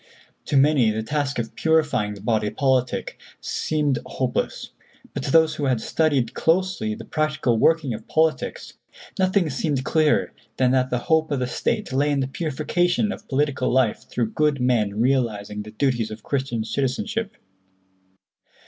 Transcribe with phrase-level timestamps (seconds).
[0.45, 4.71] "To many the task of purifying the body politic seemed hopeless,
[5.13, 8.73] but to those who had studied closely the practical working of politics,
[9.19, 13.29] nothing seemed clearer than that the hope of the State lay in the purification of
[13.29, 17.37] political life through good men realizing the duties of Christian citizenship.